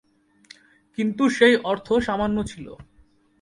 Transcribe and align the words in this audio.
কিন্তু 0.97 1.23
সেই 1.29 1.55
অর্থ 1.63 1.87
সামান্য 1.99 2.37
ছিল। 2.43 2.67